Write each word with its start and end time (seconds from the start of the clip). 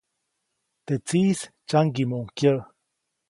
Teʼ 0.85 1.01
tsiʼis 1.07 1.39
tsyaŋgiʼmuʼuŋ 1.67 2.25
kyäʼ. 2.37 2.59